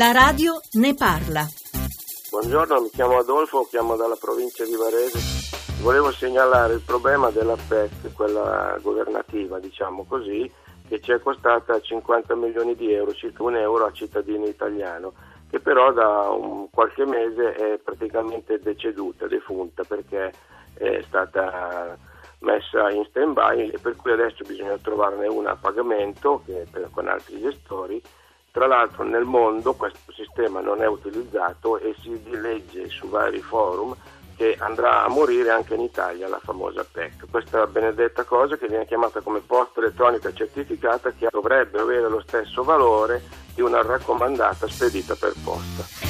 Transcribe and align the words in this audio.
La 0.00 0.12
radio 0.12 0.58
ne 0.80 0.94
parla. 0.94 1.46
Buongiorno, 2.30 2.80
mi 2.80 2.88
chiamo 2.88 3.18
Adolfo, 3.18 3.66
chiamo 3.68 3.96
dalla 3.96 4.16
provincia 4.18 4.64
di 4.64 4.74
Varese. 4.74 5.18
Volevo 5.82 6.10
segnalare 6.10 6.72
il 6.72 6.80
problema 6.80 7.28
della 7.28 7.54
PEC, 7.54 8.14
quella 8.14 8.78
governativa, 8.80 9.58
diciamo 9.58 10.06
così, 10.06 10.50
che 10.88 11.02
ci 11.02 11.12
è 11.12 11.20
costata 11.20 11.78
50 11.78 12.34
milioni 12.34 12.74
di 12.76 12.90
euro, 12.94 13.12
circa 13.12 13.42
un 13.42 13.56
euro 13.56 13.84
a 13.84 13.92
cittadino 13.92 14.46
italiano, 14.46 15.12
che 15.50 15.60
però 15.60 15.92
da 15.92 16.30
un 16.30 16.70
qualche 16.70 17.04
mese 17.04 17.52
è 17.52 17.76
praticamente 17.76 18.58
deceduta, 18.58 19.26
defunta, 19.26 19.84
perché 19.84 20.32
è 20.78 21.02
stata 21.08 21.94
messa 22.38 22.88
in 22.88 23.04
stand-by 23.04 23.68
e 23.68 23.78
per 23.78 23.96
cui 23.96 24.12
adesso 24.12 24.44
bisogna 24.46 24.78
trovarne 24.78 25.26
una 25.26 25.50
a 25.50 25.56
pagamento 25.56 26.42
per, 26.46 26.88
con 26.90 27.06
altri 27.06 27.38
gestori. 27.38 28.02
Tra 28.52 28.66
l'altro 28.66 29.04
nel 29.04 29.24
mondo 29.24 29.74
questo 29.74 30.12
sistema 30.12 30.60
non 30.60 30.82
è 30.82 30.86
utilizzato 30.86 31.78
e 31.78 31.94
si 32.00 32.20
legge 32.30 32.88
su 32.88 33.08
vari 33.08 33.40
forum 33.40 33.94
che 34.36 34.56
andrà 34.58 35.04
a 35.04 35.08
morire 35.08 35.50
anche 35.50 35.74
in 35.74 35.82
Italia 35.82 36.26
la 36.26 36.40
famosa 36.42 36.84
PEC. 36.90 37.30
Questa 37.30 37.66
benedetta 37.66 38.24
cosa 38.24 38.56
che 38.56 38.66
viene 38.66 38.86
chiamata 38.86 39.20
come 39.20 39.40
posta 39.40 39.80
elettronica 39.80 40.32
certificata 40.32 41.12
che 41.12 41.28
dovrebbe 41.30 41.78
avere 41.78 42.08
lo 42.08 42.22
stesso 42.26 42.64
valore 42.64 43.22
di 43.54 43.60
una 43.60 43.82
raccomandata 43.82 44.66
spedita 44.66 45.14
per 45.14 45.34
posta. 45.44 46.09